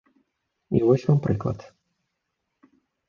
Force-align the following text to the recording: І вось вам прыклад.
І 0.79 0.81
вось 0.87 1.05
вам 1.09 1.19
прыклад. 1.27 1.59